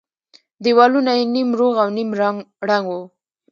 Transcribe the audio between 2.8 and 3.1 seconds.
وو.